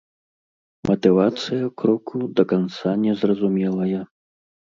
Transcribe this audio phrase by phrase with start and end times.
[0.89, 4.01] Матывацыя кроку да канца незразумелая.